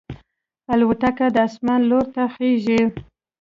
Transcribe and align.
الوتکه 0.73 1.27
د 1.35 1.37
اسمان 1.47 1.81
لور 1.89 2.05
ته 2.13 2.23
خېژي. 2.35 2.81